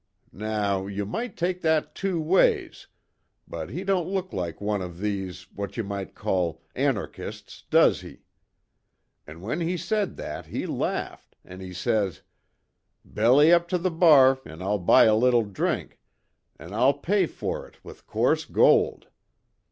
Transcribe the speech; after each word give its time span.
Now, 0.33 0.87
you 0.87 1.05
might 1.05 1.37
take 1.37 1.61
that 1.61 1.93
two 1.93 2.19
ways, 2.19 2.87
but 3.47 3.69
he 3.69 3.83
don't 3.83 4.09
look 4.09 4.33
like 4.33 4.59
one 4.59 4.81
of 4.81 4.97
these, 4.97 5.43
what 5.53 5.77
you 5.77 5.83
might 5.83 6.15
call, 6.15 6.63
anarchists, 6.75 7.65
does 7.69 8.01
he? 8.01 8.23
An' 9.27 9.41
when 9.41 9.61
he 9.61 9.77
said 9.77 10.17
that 10.17 10.47
he 10.47 10.65
laughed, 10.65 11.35
an' 11.45 11.59
he 11.59 11.71
says: 11.71 12.23
'Belly 13.05 13.53
up 13.53 13.67
to 13.67 13.77
the 13.77 13.91
bar 13.91 14.39
an' 14.43 14.63
I'll 14.63 14.79
buy 14.79 15.03
a 15.03 15.15
little 15.15 15.45
drink 15.45 15.99
_an' 16.59 16.71
I'll 16.73 16.95
pay 16.95 17.27
for 17.27 17.67
it 17.67 17.77
with 17.85 18.07
coarse 18.07 18.45
gold! 18.45 19.07